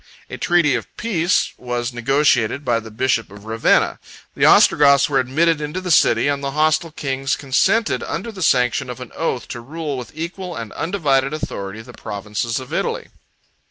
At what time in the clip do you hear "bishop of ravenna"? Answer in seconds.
2.89-3.99